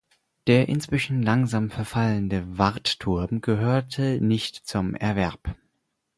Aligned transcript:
Der 0.47 0.67
inzwischen 0.67 1.21
langsam 1.21 1.69
verfallende 1.69 2.57
Wartturm 2.57 3.39
gehörte 3.41 4.17
nicht 4.19 4.55
zum 4.65 4.95
Erwerb. 4.95 5.53